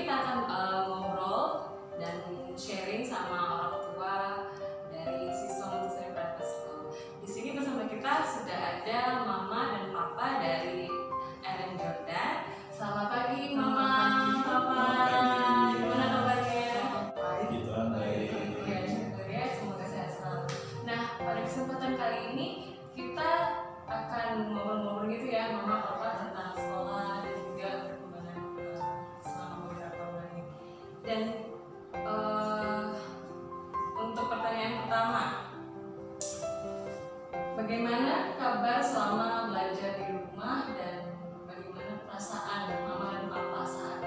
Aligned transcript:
kita 0.00 0.16
akan 0.16 0.38
uh, 0.48 0.80
ngobrol 0.88 1.44
dan 2.00 2.24
sharing 2.56 3.04
sama 3.04 3.59
Bagaimana 37.70 38.34
kabar 38.34 38.82
selama 38.82 39.46
belajar 39.46 39.94
di 39.94 40.10
rumah 40.10 40.66
dan 40.74 41.06
bagaimana 41.46 42.02
perasaan 42.02 42.82
mama 42.82 43.14
dan 43.14 43.24
papa 43.30 43.62
saat 43.62 44.02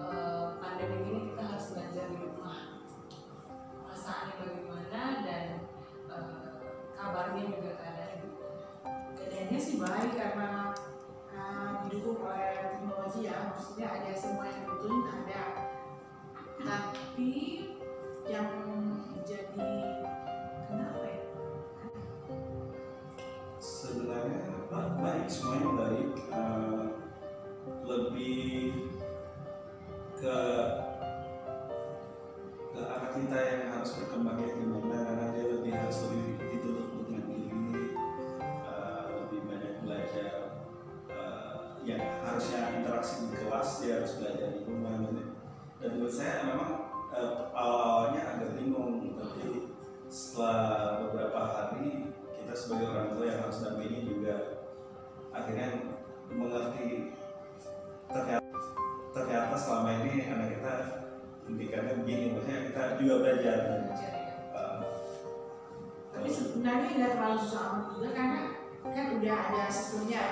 uh, 0.00 0.56
pandemi 0.56 1.12
ini 1.12 1.20
kita 1.28 1.44
harus 1.44 1.76
belajar 1.76 2.08
di 2.08 2.16
rumah? 2.16 2.80
Perasaannya 3.84 4.32
bagaimana 4.40 5.02
dan 5.28 5.44
uh, 6.08 6.56
kabarnya 6.96 7.52
juga 7.52 7.84
keadaan? 7.84 8.32
Keadaannya 9.20 9.58
sih 9.60 9.76
baik 9.76 10.16
karena 10.16 10.72
uh, 11.36 11.84
didukung 11.84 12.16
oleh 12.24 12.80
teknologi 12.80 13.28
ya, 13.28 13.52
maksudnya 13.52 13.92
ada 13.92 14.12
semua 14.16 14.48
yang 14.48 14.64
butuhin 14.72 15.04
ada. 15.04 15.68
Tapi 16.64 17.32
yang 18.24 18.48
jadi 19.28 19.68
baik 24.72 25.26
semuanya 25.28 25.68
baik. 25.76 26.08
Eh, 26.32 26.84
lebih 27.84 28.72
ke 30.16 30.38
ke 32.72 32.80
arah 32.80 33.10
kita 33.12 33.36
yang 33.36 33.62
harus 33.76 33.90
berkembangnya 34.00 34.48
gimana? 34.56 34.96
Karena 35.04 35.24
dia 35.36 35.44
lebih 35.52 35.72
harus 35.76 35.98
lebih 36.08 36.24
ditutup 36.48 36.88
dengan 37.04 37.22
diri 37.28 37.84
eh, 38.40 39.02
lebih 39.20 39.40
banyak 39.44 39.74
belajar 39.84 40.32
eh, 41.12 41.54
yang 41.84 42.02
harusnya 42.24 42.60
interaksi 42.72 43.28
di 43.28 43.36
kelas 43.44 43.68
dia 43.84 43.92
harus 44.00 44.12
belajar 44.16 44.48
di 44.56 44.60
rumah 44.64 44.94
gitu. 45.04 45.22
dan 45.82 45.88
menurut 45.98 46.14
saya 46.14 46.34
memang 46.48 46.70
eh, 47.12 47.32
awal-awalnya 47.52 48.22
agak 48.24 48.50
bingung 48.56 49.20
tapi 49.20 49.68
setelah 50.08 50.61
akhirnya 55.42 55.68
mengerti 56.30 57.10
ternyata 58.06 58.46
ternyata 59.10 59.54
selama 59.58 59.90
ini 60.06 60.30
anak 60.30 60.48
kita 60.54 60.72
pendidikannya 61.42 61.92
begini 61.98 62.24
maksudnya 62.30 62.58
kita 62.70 62.82
juga 63.02 63.14
belajar. 63.18 63.56
Uh, 64.54 64.80
tapi 66.14 66.28
sebenarnya 66.30 66.88
nggak 66.94 67.12
terlalu 67.18 67.36
susah 67.42 67.62
amat 67.74 67.84
juga 67.98 68.08
karena 68.14 68.40
kan 68.86 69.06
udah 69.18 69.36
ada 69.50 69.62
sistemnya. 69.66 70.22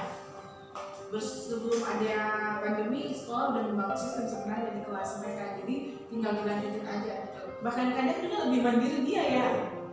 Terus 1.10 1.50
sebelum 1.50 1.82
ada 1.82 2.14
pandemi 2.62 3.10
sekolah 3.10 3.50
udah 3.50 3.62
membangun 3.66 3.98
sistem 3.98 4.30
sebenarnya 4.30 4.78
di 4.78 4.82
kelas 4.86 5.10
mereka 5.18 5.44
jadi 5.58 5.74
tinggal 6.06 6.32
dilanjutin 6.38 6.86
aja 6.86 7.14
bahkan 7.60 7.92
kadang 7.92 8.18
juga 8.24 8.36
lebih 8.48 8.60
mandiri 8.64 8.98
dia 9.04 9.22
ya. 9.26 9.46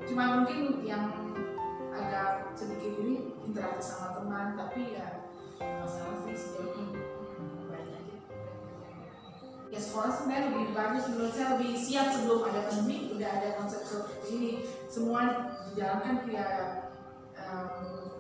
Cuma 0.08 0.40
mungkin 0.40 0.88
yang 0.88 1.27
sedikit 2.58 2.94
ini 3.06 3.38
interaksi 3.46 3.94
sama 3.94 4.18
teman 4.18 4.58
tapi 4.58 4.98
ya 4.98 5.30
masalah 5.62 6.18
sih 6.26 6.34
sejauh 6.34 6.74
ini. 6.74 6.98
Baik 7.70 7.98
ya 9.70 9.80
sekolah 9.80 10.10
sebenarnya 10.10 10.50
lebih 10.50 10.74
bagus. 10.74 11.04
Menurut 11.14 11.34
saya 11.38 11.48
lebih 11.54 11.72
siap 11.78 12.08
sebelum 12.10 12.50
ada 12.50 12.66
pandemi 12.66 13.14
udah 13.14 13.30
ada 13.30 13.50
konsep 13.62 13.82
seperti 13.86 14.28
ini. 14.34 14.52
Semua 14.90 15.54
dijalankan 15.70 16.26
via 16.26 16.48
em, 17.38 17.70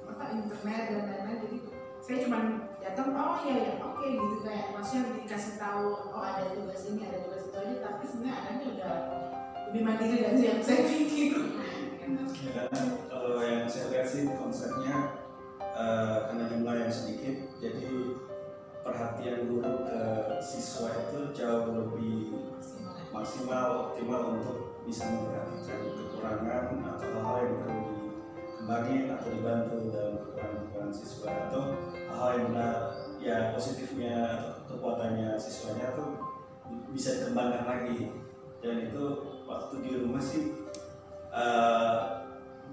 apa 0.05 0.23
internet 0.37 0.83
dan 0.93 1.01
lain-lain. 1.09 1.39
Jadi 1.41 1.57
saya 2.05 2.17
cuma 2.23 2.39
datang 2.77 3.17
oh 3.17 3.41
iya 3.43 3.55
ya 3.57 3.73
oke 3.83 4.05
gitu 4.05 4.37
kayak 4.45 4.71
maksudnya 4.71 5.17
dikasih 5.17 5.53
tahu 5.59 6.13
oh 6.13 6.23
ada 6.23 6.53
tugas 6.53 6.85
ini 6.87 7.09
ada 7.09 7.25
tugas 7.25 7.43
itu 7.49 7.57
aja. 7.57 7.75
Tapi 7.89 8.03
sebenarnya 8.05 8.35
adanya 8.37 8.65
udah 8.77 8.93
lebih 9.67 9.81
mandiri 9.83 10.17
dari 10.23 10.41
yang 10.45 10.61
saya 10.61 10.81
pikir 10.85 11.33
ya, 12.15 12.63
kalau 13.11 13.43
yang 13.43 13.67
saya 13.67 13.91
lihat 13.91 14.07
sih 14.07 14.29
konsepnya 14.31 15.19
uh, 15.59 16.31
karena 16.31 16.43
jumlah 16.47 16.75
yang 16.79 16.91
sedikit 16.93 17.35
jadi 17.59 18.15
perhatian 18.85 19.51
guru 19.51 19.83
ke 19.83 20.01
siswa 20.39 20.87
itu 20.95 21.19
jauh 21.35 21.67
lebih 21.75 22.31
maksimal 23.11 23.91
optimal 23.91 24.39
untuk 24.39 24.79
bisa 24.87 25.03
memperhatikan 25.11 25.79
kekurangan 25.91 26.65
atau 26.95 27.07
hal-hal 27.19 27.37
yang 27.43 27.55
perlu 27.59 27.83
dikembangin 28.67 29.03
atau 29.11 29.27
dibantu 29.31 29.75
dalam 29.91 30.13
kekurangan-kekurangan 30.23 30.93
siswa. 30.95 31.27
Atau 31.47 31.61
hal 32.07 32.29
yang 32.35 32.45
benar 32.51 32.75
ya 33.19 33.37
positifnya 33.51 34.15
kekuatannya 34.71 35.35
siswanya 35.35 35.95
tuh 35.95 36.09
bisa 36.95 37.19
dikembangkan 37.19 37.63
lagi. 37.67 38.11
Dan 38.63 38.91
itu 38.91 39.03
waktu 39.47 39.75
di 39.83 39.91
rumah 40.03 40.23
sih 40.23 40.66
eh, 41.37 41.97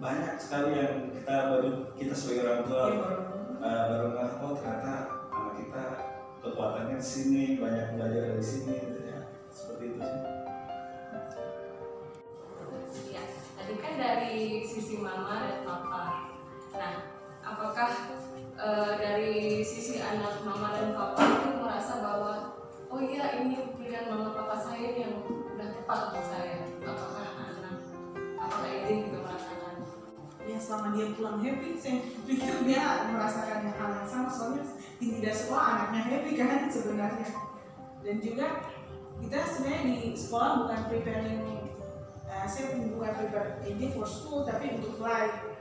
banyak 0.00 0.34
sekali 0.40 0.70
yang 0.80 0.94
kita 1.12 1.34
baru 1.52 1.70
kita 1.94 2.14
sebagai 2.16 2.42
orang 2.48 2.62
tua 2.66 2.84
eh, 3.60 3.82
baru 3.92 4.06
nggak 4.16 4.30
oh 4.40 4.52
ternyata 4.56 4.94
anak 5.30 5.54
kita 5.60 5.82
kekuatannya 6.40 6.96
di 7.00 7.06
sini 7.06 7.42
banyak 7.60 7.96
belajar 7.96 8.22
dari 8.34 8.44
sini 8.44 8.72
gitu 8.76 9.00
ya 9.04 9.20
seperti 9.52 9.84
itu 9.92 10.00
sih 10.00 10.22
Ya, 13.10 13.22
tadi 13.58 13.74
kan 13.78 13.94
dari 13.98 14.62
sisi 14.66 14.98
mama 14.98 15.46
dan 15.46 15.66
papa. 15.66 16.30
Nah, 16.74 16.94
apakah 17.42 17.90
eh, 18.54 18.92
dari 18.98 19.62
sisi 19.66 19.98
anak 20.02 20.42
mama 20.46 20.74
dan 20.74 20.94
papa 20.94 21.22
itu 21.22 21.58
merasa 21.58 22.02
bahwa 22.02 22.32
oh 22.90 23.00
iya 23.02 23.38
ini 23.42 23.74
pilihan 23.78 24.10
mama 24.10 24.34
papa 24.34 24.58
saya 24.58 24.94
ini 24.94 25.00
yang 25.06 25.14
udah 25.26 25.68
tepat 25.74 25.98
untuk 26.10 26.24
saya? 26.26 26.53
Selama 30.64 30.96
dia 30.96 31.12
pulang 31.12 31.44
happy 31.44 31.76
saya 31.76 32.00
pikir 32.24 32.64
dia 32.64 33.04
merasakan 33.12 33.68
hal 33.76 33.90
yang 34.00 34.08
sama 34.08 34.28
soalnya 34.32 34.64
tidak 34.96 35.34
sekolah 35.36 35.64
anaknya 35.76 36.00
happy 36.08 36.32
kan 36.40 36.72
sebenarnya. 36.72 37.28
Dan 38.04 38.16
juga 38.24 38.46
kita 39.20 39.38
sebenarnya 39.48 39.82
di 39.84 39.96
sekolah 40.16 40.50
bukan 40.64 40.80
preparing 40.88 41.40
uh, 42.28 42.46
saya 42.48 42.76
bukan 42.76 43.12
prepare 43.16 43.60
ini 43.68 43.92
for 43.92 44.08
school 44.08 44.44
tapi 44.44 44.80
untuk 44.80 45.00
life. 45.00 45.52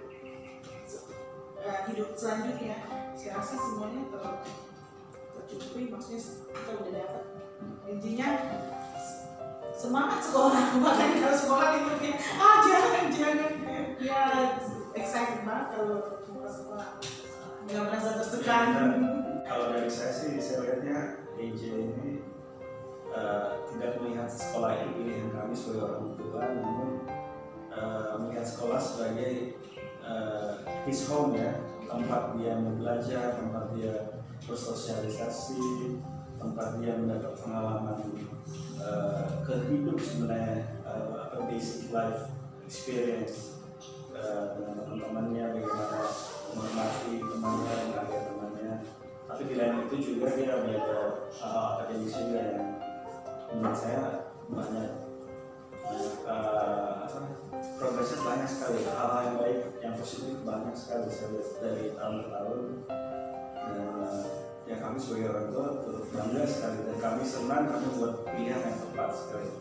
Uh, 1.64 1.80
hidup 1.88 2.12
selanjutnya. 2.20 2.76
Saya 3.16 3.40
rasa 3.40 3.56
semuanya 3.56 4.04
ter 4.12 4.24
tercukupi 5.32 5.88
maksudnya 5.88 6.20
kita 6.52 6.72
udah 6.76 6.92
dapat. 6.92 7.24
Intinya 7.88 8.28
semangat 9.72 10.20
sekolah. 10.28 10.60
Bahkan 10.84 11.10
kalau 11.24 11.38
sekolah 11.40 11.68
dipakai 11.80 12.12
ah 12.36 12.56
jangan 12.68 12.83
jangan 12.83 12.83
melihat 24.24 24.40
sekolah 24.40 24.72
ini 24.80 24.92
pilihan 24.96 25.30
kami 25.36 25.52
sebagai 25.52 25.84
orang 25.84 26.16
tua 26.16 26.44
namun 26.48 26.92
eh, 27.76 28.14
melihat 28.24 28.48
sekolah 28.48 28.80
sebagai 28.80 29.60
eh, 30.00 30.52
his 30.88 31.04
home 31.12 31.36
ya 31.36 31.60
tempat 31.92 32.40
dia 32.40 32.56
belajar 32.56 33.36
tempat 33.36 33.76
dia 33.76 34.24
bersosialisasi 34.48 35.60
tempat 36.40 36.80
dia 36.80 36.96
mendapat 36.96 37.36
pengalaman 37.36 38.00
eh, 38.80 39.24
ke 39.44 39.54
hidup 39.68 40.00
sebenarnya 40.00 40.72
apa 40.88 41.44
basic 41.52 41.92
life 41.92 42.32
experience 42.64 43.60
eh, 44.16 44.56
dengan 44.56 44.88
teman-temannya 44.88 45.44
bagaimana 45.52 46.00
menghormati 46.56 47.14
temannya 47.20 47.74
menghargai 47.92 48.24
temannya. 48.32 48.74
Tapi 49.28 49.42
di 49.52 49.56
lain 49.60 49.84
itu 49.84 49.96
juga 50.00 50.32
dia 50.32 50.64
belajar 50.64 51.28
hal 51.42 51.56
akademis 51.76 52.14
juga 52.14 52.40
yang 52.40 52.83
menurut 53.54 53.78
saya 53.78 54.34
banyak 54.50 54.90
eh, 56.26 56.94
progresnya 57.78 58.20
banyak 58.26 58.50
sekali. 58.50 58.80
Hal-hal 58.88 59.22
yang 59.30 59.38
baik 59.38 59.60
yang 59.84 59.94
positif 59.98 60.38
banyak 60.42 60.76
sekali. 60.76 61.08
Saya 61.14 61.30
dari 61.62 61.94
tahun 61.94 62.16
ke 62.26 62.30
tahun 62.34 62.60
dan 63.64 63.80
ya 64.64 64.76
kami 64.80 64.98
sebagai 65.00 65.28
orang 65.32 65.48
tua 65.54 65.66
turut 65.86 66.06
bangga 66.12 66.44
sekali. 66.50 66.80
Dan 66.88 66.98
kami 66.98 67.22
senang 67.24 67.64
kami 67.70 67.88
buat 68.00 68.14
pilihan 68.34 68.62
yang 68.64 68.78
tepat 68.90 69.10
sekali. 69.14 69.52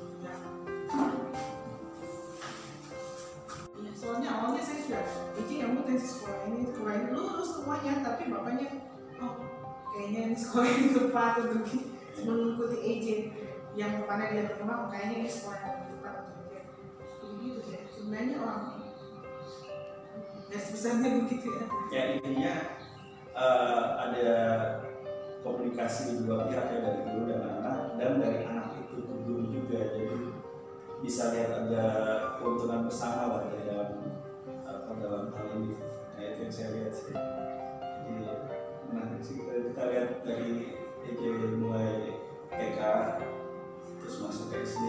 Ya, 3.83 3.91
soalnya 3.99 4.29
awalnya 4.31 4.63
saya 4.63 4.79
sudah 4.87 5.05
Iki 5.43 5.55
kamu 5.65 5.81
tes 5.89 6.05
sekolah 6.07 6.39
ini 6.47 6.69
sekolah 6.71 6.93
ini 6.93 7.09
lulus 7.17 7.51
semuanya 7.57 7.93
tapi 8.05 8.29
bapaknya 8.29 8.69
oh 9.19 9.35
kayaknya 9.91 10.21
ini 10.31 10.37
sekolah 10.37 10.69
ini 10.69 10.89
tepat 10.93 11.33
untuk 11.41 11.65
mengikuti 12.23 12.79
EJ 12.85 13.07
yang 13.73 13.93
ke 14.01 14.05
mana 14.05 14.29
dia 14.29 14.53
berkembang 14.53 14.93
kayaknya 14.93 15.17
ini 15.25 15.31
sekolah 15.33 15.59
yang 15.65 15.77
lebih 15.81 15.89
tepat 15.97 16.17
untuk 17.23 17.31
begitu 17.41 17.61
ya 17.73 17.81
sebenarnya 17.89 18.37
orang 18.45 18.63
garis 20.53 20.69
besarnya 20.69 21.09
begitu 21.25 21.47
ya. 21.49 21.65
Ya 21.89 22.03
intinya 22.21 22.55
eh, 23.33 23.85
ada 23.97 24.31
komunikasi 25.41 26.21
dua 26.23 26.45
pihak 26.53 26.67
ya 26.69 26.79
dari 26.85 27.01
guru 27.09 27.23
dan 27.33 27.41
anak 27.41 27.79
dan 27.97 28.21
dari 28.21 28.39
anak 28.45 28.77
itu 28.85 29.01
ke 29.01 29.15
guru 29.25 29.43
juga. 29.49 29.81
Jadi 29.97 30.29
bisa 31.01 31.33
lihat 31.33 31.51
ada 31.67 31.85
keuntungan 32.37 32.85
bersama 32.85 33.23
lah 33.33 33.43
ya 33.49 33.61
dalam 33.65 33.91
apa 34.69 34.93
dalam 35.01 35.33
hal 35.33 35.47
ini. 35.57 35.73
Nah 36.13 36.23
itu 36.23 36.39
yang 36.45 36.53
saya 36.53 36.69
lihat 36.77 36.93
sih. 36.93 37.17
Jadi 37.17 38.23
menarik 38.93 39.21
sih. 39.25 39.37
Kita, 39.41 39.83
lihat 39.89 40.09
dari 40.21 40.77
EJ 41.09 41.23
mulai 41.57 42.13
TK 42.53 42.81
terus 44.13 44.29
masuk 44.29 44.53
ke 44.53 44.61
SD 44.61 44.85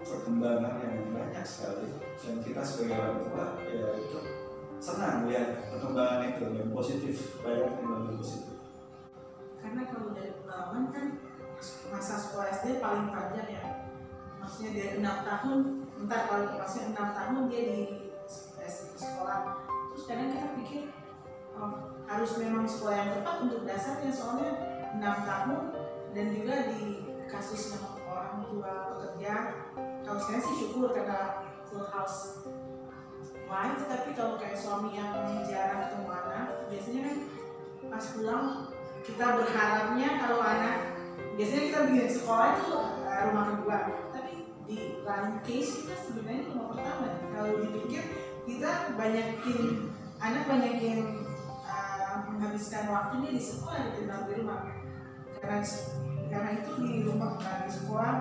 perkembangan 0.00 0.80
yang 0.80 1.12
banyak 1.12 1.44
sekali. 1.44 1.92
Dan 2.16 2.40
kita 2.40 2.64
sebagai 2.64 2.96
orang 2.96 3.20
tua 3.20 3.44
ya 3.68 4.00
itu 4.00 4.18
senang 4.80 5.28
melihat 5.28 5.68
perkembangan 5.68 6.32
itu 6.32 6.44
yang 6.56 6.72
positif 6.72 7.16
banyak 7.44 7.68
yang 7.84 8.16
positif. 8.16 8.56
Karena 9.60 9.84
kalau 9.92 10.16
dari 10.16 10.32
pengalaman 10.40 10.84
kan 10.88 11.06
masa 11.92 12.16
sekolah 12.16 12.48
SD 12.48 12.80
paling 12.80 13.12
panjang 13.12 13.48
ya. 13.60 13.64
Maksudnya 14.40 14.70
dari 14.72 14.90
enam 15.04 15.16
tahun 15.28 15.58
entar 16.00 16.20
kalau 16.24 16.44
maksudnya 16.56 16.96
enam 16.96 17.08
tahun 17.12 17.42
dia 17.52 17.62
di 17.76 17.82
sekolah. 18.96 19.68
Terus 19.92 20.04
kadang 20.08 20.32
kita 20.32 20.48
pikir 20.64 20.82
oh, 21.60 21.92
harus 22.08 22.32
memang 22.40 22.64
sekolah 22.64 22.96
yang 23.04 23.20
tepat 23.20 23.36
untuk 23.44 23.68
dasarnya 23.68 24.08
soalnya 24.08 24.48
enam 24.96 25.16
tahun 25.28 25.60
dan 26.16 26.26
juga 26.32 26.72
di 26.72 27.04
kasus 27.28 27.76
yang 27.76 27.93
orang 28.14 28.46
tua 28.46 28.72
bekerja 28.94 29.34
kalau 30.06 30.20
saya 30.22 30.38
sih 30.38 30.54
syukur 30.62 30.94
karena 30.94 31.50
full 31.66 31.84
house 31.90 32.46
wife 33.50 33.82
tapi 33.90 34.14
kalau 34.14 34.38
kayak 34.38 34.56
suami 34.56 34.94
yang 34.94 35.10
jarang 35.44 35.90
ketemu 35.90 36.08
anak 36.14 36.46
biasanya 36.70 37.00
kan 37.10 37.16
pas 37.90 38.04
pulang 38.14 38.46
kita 39.04 39.26
berharapnya 39.36 40.08
kalau 40.16 40.40
anak 40.40 40.94
biasanya 41.36 41.62
kita 41.68 41.78
bikin 41.90 42.10
sekolah 42.10 42.48
itu 42.56 42.72
uh, 42.72 43.20
rumah 43.30 43.44
kedua. 43.52 43.78
Tapi 44.14 44.32
di 44.64 44.76
lain 45.04 45.32
case 45.44 45.70
kita 45.84 45.94
sebenarnya 46.08 46.42
rumah 46.50 46.66
pertama. 46.74 47.06
Kalau 47.34 47.50
dipikir 47.60 48.02
kita 48.48 48.70
banyakin 48.96 49.62
anak 50.22 50.44
banyakin 50.48 50.98
uh, 51.66 52.14
menghabiskan 52.30 52.88
waktunya 52.88 53.30
di 53.34 53.42
sekolah 53.42 53.78
di 53.98 54.32
rumah. 54.40 54.60
Karena 55.42 55.60
karena 56.34 56.50
itu 56.58 56.72
di 56.82 56.92
rumah 57.06 57.38
nah, 57.38 57.62
di 57.62 57.70
sekolah 57.70 58.14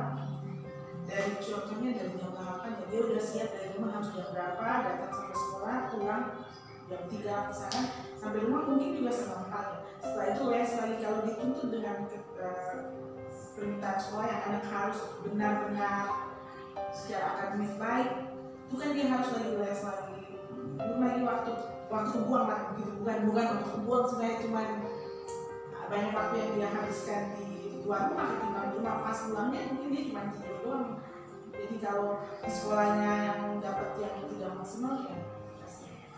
dari 1.10 1.34
contohnya 1.42 1.90
dari 1.98 2.12
jam 2.14 2.32
8 2.38 2.78
ya 2.78 2.86
dia 2.94 3.02
udah 3.10 3.22
siap 3.26 3.50
dari 3.58 3.68
rumah 3.74 3.90
harus 3.98 4.10
jam 4.14 4.28
berapa 4.30 4.62
datang 4.62 5.12
sampai 5.18 5.38
sekolah 5.42 5.78
pulang 5.90 6.26
jam 6.94 7.02
3 7.10 7.50
ke 7.50 7.54
sana 7.58 7.82
sampai 8.24 8.40
rumah 8.48 8.62
mungkin 8.70 8.90
juga 8.96 9.12
setengah 9.12 9.42
empat. 9.52 9.68
Setelah 10.00 10.28
itu 10.32 10.44
les 10.48 10.72
lagi. 10.80 10.96
Kalau 11.04 11.20
dituntut 11.28 11.68
dengan 11.68 11.98
uh, 12.40 12.78
permintaan 13.60 13.98
sekolah 14.00 14.26
yang 14.32 14.42
anak 14.48 14.64
harus 14.72 15.00
benar-benar 15.28 16.06
secara 16.94 17.26
akademik 17.36 17.74
baik 17.82 18.10
itu 18.70 18.76
kan 18.80 18.90
dia 18.96 19.06
harus 19.12 19.30
lagi 19.36 19.52
les 19.60 19.82
lagi. 19.84 20.24
Belum 20.80 21.00
lagi 21.04 21.22
waktu 21.28 21.52
waktu 21.92 22.18
buang 22.24 22.46
lah 22.48 22.62
gitu. 22.80 22.92
Bukan 23.04 23.18
bukan 23.28 23.46
waktu 23.60 23.80
buang 23.84 24.06
sebenarnya 24.08 24.38
cuma 24.48 24.62
banyak 25.92 26.12
waktu 26.16 26.36
yang 26.40 26.52
dia 26.56 26.70
habiskan 26.72 27.22
di 27.38 27.53
luar 27.84 28.12
rumah 28.12 28.26
ketimbang 28.32 28.68
di 28.72 28.76
rumah 28.80 29.04
pas 29.04 29.20
pulangnya 29.28 29.60
mungkin 29.76 29.92
dia 29.92 30.04
cuma 30.08 30.32
tidur 30.32 30.56
doang. 30.64 30.90
Jadi 31.54 31.76
kalau 31.84 32.10
di 32.42 32.50
sekolahnya 32.50 33.12
yang 33.30 33.40
dapat 33.60 33.90
yang 34.00 34.16
tidak 34.28 34.52
maksimal 34.56 35.04
ya 35.06 35.18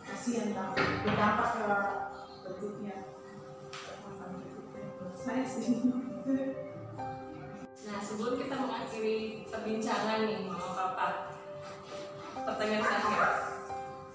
kasihan 0.06 0.54
lah. 0.54 0.70
Berdampak 0.78 1.50
ke 1.58 1.66
berikutnya. 2.46 2.96
Saya 5.18 5.44
sih. 5.46 5.90
Nah, 7.86 8.02
sebelum 8.02 8.34
kita 8.42 8.56
mengakhiri 8.58 9.46
perbincangan 9.46 10.26
nih, 10.26 10.46
Mama 10.50 10.70
Papa, 10.74 11.08
pertanyaan 12.34 12.82
terakhir. 12.82 13.22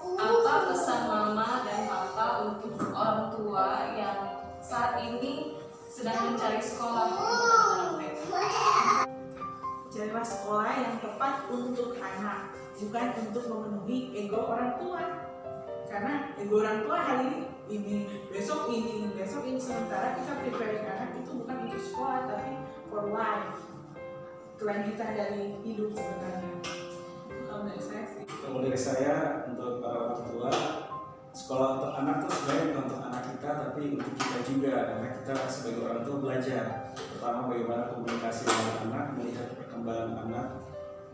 Apa 0.01 0.55
pesan 0.71 1.03
Mama 1.07 1.63
dan 1.63 1.87
Papa 1.87 2.27
untuk 2.51 2.91
orang 2.91 3.31
tua 3.35 3.67
yang 3.95 4.19
saat 4.59 4.99
ini 5.03 5.60
sedang 5.91 6.33
mencari 6.39 6.63
sekolah 6.63 7.03
untuk 7.11 7.27
anak-anak 7.27 7.91
mereka? 7.99 8.43
Carilah 9.91 10.23
sekolah 10.23 10.73
yang 10.79 10.95
tepat 11.03 11.35
untuk 11.51 11.99
anak, 11.99 12.55
bukan 12.79 13.07
untuk 13.27 13.45
memenuhi 13.51 13.99
ego 14.15 14.55
orang 14.55 14.79
tua. 14.79 15.03
Karena 15.91 16.31
ego 16.39 16.63
orang 16.63 16.87
tua 16.87 16.97
hari 17.03 17.27
ini 17.27 17.39
ini 17.71 17.95
besok 18.31 18.71
ini 18.71 19.11
besok 19.19 19.43
ini 19.47 19.59
sementara 19.59 20.15
kita 20.15 20.39
prepare 20.43 20.79
anak 20.87 21.11
itu 21.19 21.31
bukan 21.43 21.67
untuk 21.67 21.83
sekolah 21.83 22.27
tapi 22.27 22.55
for 22.91 23.11
life 23.15 23.63
kelanjutan 24.59 25.15
dari 25.15 25.55
hidup 25.63 25.95
sebenarnya 25.95 26.55
kalau 27.47 27.63
dari 27.71 27.79
saya 27.79 28.05
sih 28.11 28.25
kalau 28.27 28.59
dari 28.59 28.79
saya 28.79 29.15
untuk 29.47 29.79
para 29.79 29.97
orang 30.03 30.23
tua 30.35 30.51
sekolah 31.31 31.69
untuk 31.79 31.93
anak 31.95 32.15
itu 32.19 32.27
sebenarnya 32.35 32.65
untuk 32.75 32.85
anak 32.91 33.00
tapi 33.81 33.97
untuk 33.97 34.13
kita 34.13 34.41
juga 34.45 34.73
karena 34.93 35.09
kita 35.09 35.33
sebagai 35.49 35.89
orang 35.89 36.05
tua 36.05 36.17
belajar. 36.21 36.93
Pertama 36.93 37.49
bagaimana 37.49 37.89
komunikasi 37.97 38.45
dengan 38.45 38.77
anak 38.93 39.07
melihat 39.17 39.49
perkembangan 39.57 40.11
anak 40.29 40.47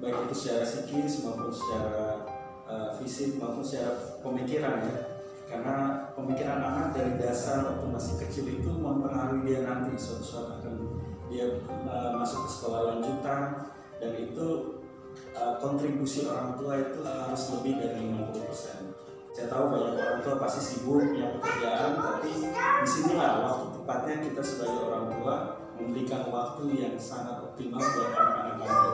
baik 0.02 0.18
itu 0.26 0.34
secara 0.34 0.66
psikis 0.66 1.22
maupun 1.22 1.54
secara 1.54 2.26
uh, 2.66 2.90
fisik 2.98 3.38
maupun 3.38 3.62
secara 3.62 4.18
pemikiran 4.18 4.82
ya. 4.82 4.98
Karena 5.46 5.76
pemikiran 6.18 6.58
anak 6.58 6.90
dari 6.90 7.14
dasar 7.22 7.70
waktu 7.70 7.86
masih 7.86 8.18
kecil 8.26 8.50
itu 8.50 8.70
mempengaruhi 8.74 9.46
dia 9.46 9.62
nanti. 9.62 9.94
Suatu 9.94 10.26
saat 10.26 10.58
akan 10.58 10.74
dia 11.30 11.62
uh, 11.70 12.18
masuk 12.18 12.50
ke 12.50 12.50
sekolah 12.50 12.80
lanjutan 12.98 13.62
dan 14.02 14.10
itu 14.18 14.82
uh, 15.38 15.54
kontribusi 15.62 16.26
orang 16.26 16.58
tua 16.58 16.82
itu 16.82 16.98
harus 17.06 17.42
lebih 17.54 17.78
dari 17.78 18.10
50% 18.10 19.05
saya 19.36 19.52
tahu 19.52 19.64
banyak 19.68 20.00
orang 20.00 20.20
tua 20.24 20.34
pasti 20.40 20.60
sibuk 20.64 21.12
punya 21.12 21.28
pekerjaan 21.36 21.92
tapi 22.00 22.32
di 22.56 22.88
sinilah 22.88 23.44
waktu 23.44 23.64
tepatnya 23.76 24.14
kita 24.24 24.40
sebagai 24.40 24.80
orang 24.88 25.12
tua 25.12 25.34
memberikan 25.76 26.32
waktu 26.32 26.62
yang 26.72 26.96
sangat 26.96 27.44
optimal 27.44 27.84
buat 27.84 28.16
anak-anak 28.16 28.56
kami 28.64 28.92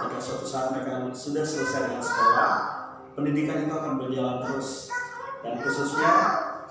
ketika 0.00 0.18
suatu 0.24 0.46
saat 0.48 0.66
mereka 0.72 1.12
sudah 1.12 1.44
selesai 1.44 1.92
dengan 1.92 2.00
sekolah 2.00 2.80
pendidikan 3.20 3.68
itu 3.68 3.74
akan 3.74 3.92
berjalan 4.00 4.36
terus. 4.48 4.88
Dan 5.40 5.56
khususnya 5.60 6.12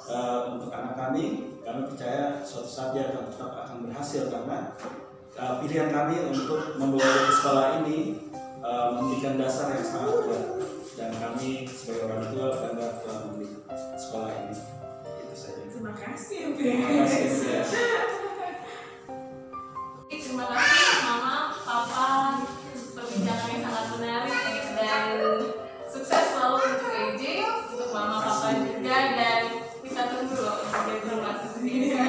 uh, 0.09 0.39
untuk 0.57 0.69
anak 0.73 0.97
kami 0.97 1.53
kami 1.61 1.81
percaya 1.85 2.41
suatu 2.41 2.69
saat 2.69 2.89
dia 2.97 3.13
akan 3.13 3.29
tetap 3.29 3.51
akan 3.65 3.77
berhasil 3.85 4.29
karena 4.29 4.57
uh, 5.37 5.53
pilihan 5.61 5.89
kami 5.93 6.15
untuk 6.29 6.77
membawa 6.77 7.29
ke 7.29 7.33
sekolah 7.37 7.65
ini 7.85 7.97
uh, 8.61 8.97
memberikan 8.97 9.37
dasar 9.41 9.73
yang 9.73 9.85
sangat 9.85 10.15
kuat 10.25 10.43
dan 10.99 11.15
kami 11.15 11.63
sebagai 11.71 12.11
orang 12.11 12.27
tua 12.35 12.47
bangga 12.59 12.87
telah 12.99 13.17
membeli 13.31 13.47
sekolah 13.95 14.31
ini. 14.35 14.59
Itu 15.23 15.31
saja. 15.31 15.63
Terima 15.71 15.93
kasih 15.95 16.39
terima 16.59 16.87
kasih 17.07 17.23
terima 17.39 17.63
kasih. 17.63 17.87
Mama 21.07 21.55
papa. 21.63 22.07
Perbincangan 22.69 23.47
yang 23.47 23.61
sangat 23.63 23.85
menarik 23.95 24.43
dan 24.75 25.07
sukses 25.87 26.23
selalu 26.35 26.59
untuk 26.67 26.91
EJ 26.91 27.23
untuk 27.47 27.89
mama 27.95 28.19
papa 28.19 28.59
juga 28.59 28.97
dan 29.15 29.41
kita 29.79 30.01
tunggu 30.11 30.35
loh 30.35 30.55
untuk 30.67 30.93
informasi 30.99 31.47
sendiri 31.55 32.08